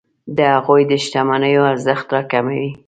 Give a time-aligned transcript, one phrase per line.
[0.37, 2.67] د هغوی د شتمنیو ارزښت راکموي.